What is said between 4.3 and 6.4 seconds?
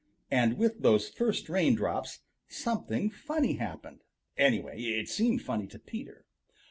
Anyway, it seemed funny to Peter.